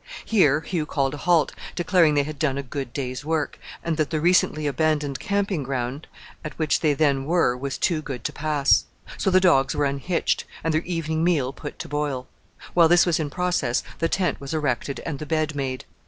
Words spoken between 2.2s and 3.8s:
had done a good day's work,